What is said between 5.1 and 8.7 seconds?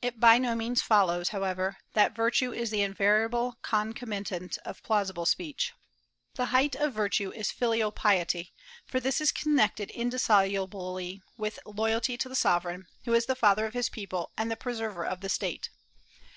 speech. The height of virtue is filial piety;